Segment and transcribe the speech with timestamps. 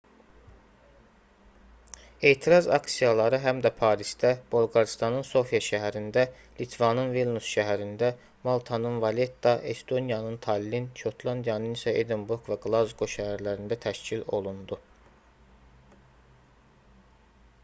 [2.29, 6.23] etiraz aksiyaları həm də parisdə bolqarıstanın sofia şəhərində
[6.61, 8.09] litvanın vilnüs şəhərində
[8.47, 14.79] maltanın valetta estoniyanın tallin şotlandiyanın isə edinburq və qlazqo şəhərlərində təşkil olundu